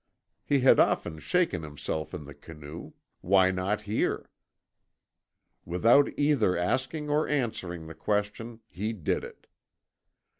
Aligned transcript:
He 0.43 0.61
had 0.61 0.79
often 0.79 1.19
shaken 1.19 1.61
himself 1.61 2.11
in 2.15 2.25
the 2.25 2.33
canoe; 2.33 2.93
why 3.21 3.51
not 3.51 3.81
here? 3.83 4.31
Without 5.63 6.09
either 6.17 6.57
asking 6.57 7.07
or 7.11 7.27
answering 7.27 7.85
the 7.85 7.93
question 7.93 8.61
he 8.67 8.93
did 8.93 9.23
it. 9.23 9.45